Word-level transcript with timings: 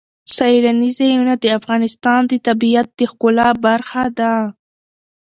سیلاني 0.35 0.89
ځایونه 0.97 1.33
د 1.37 1.45
افغانستان 1.59 2.21
د 2.27 2.33
طبیعت 2.47 2.87
د 2.99 3.01
ښکلا 3.11 3.49
برخه 3.65 4.03
ده. 4.19 4.33